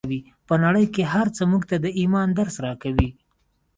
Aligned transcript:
په 0.47 0.53
نړۍ 0.63 0.85
کې 0.93 1.03
هر 1.13 1.27
څه 1.35 1.41
موږ 1.51 1.63
ته 1.69 1.75
د 1.83 1.85
ايمان 1.99 2.27
درس 2.39 2.55
راکوي. 2.65 3.09